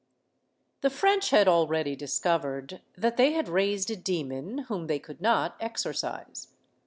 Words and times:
The 0.81 0.89
French 0.89 1.29
had 1.29 1.47
already 1.47 1.95
discovered 1.95 2.81
that 2.97 3.17
they 3.17 3.33
had 3.33 3.47
raised 3.47 3.91
a 3.91 3.95
demon 3.95 4.65
whom 4.67 4.87
they 4.87 4.97
could 4.97 5.21
not 5.21 5.55
exorcise. 5.59 6.47